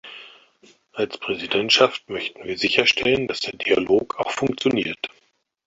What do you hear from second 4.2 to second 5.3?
funktioniert.